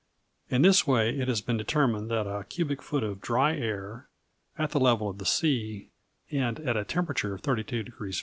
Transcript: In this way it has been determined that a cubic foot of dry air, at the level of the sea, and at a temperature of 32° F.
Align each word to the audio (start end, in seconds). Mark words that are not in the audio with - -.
In 0.49 0.63
this 0.63 0.87
way 0.87 1.15
it 1.19 1.27
has 1.27 1.41
been 1.41 1.57
determined 1.57 2.09
that 2.09 2.25
a 2.25 2.43
cubic 2.45 2.81
foot 2.81 3.03
of 3.03 3.21
dry 3.21 3.55
air, 3.55 4.07
at 4.57 4.71
the 4.71 4.79
level 4.79 5.07
of 5.07 5.19
the 5.19 5.27
sea, 5.27 5.91
and 6.31 6.59
at 6.61 6.75
a 6.75 6.83
temperature 6.83 7.35
of 7.35 7.43
32° 7.43 7.89
F. 8.11 8.15